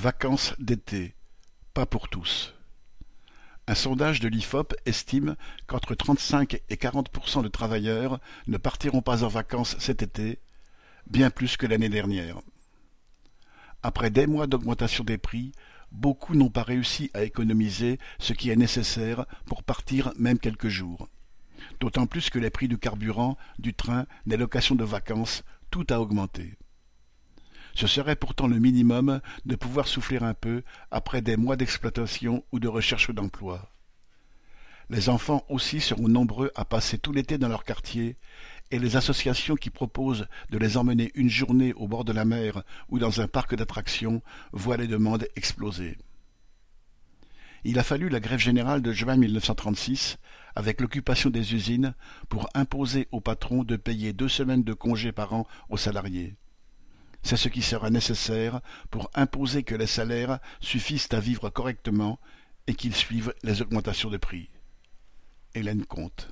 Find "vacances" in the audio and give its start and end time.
0.00-0.54, 9.28-9.74, 24.84-25.42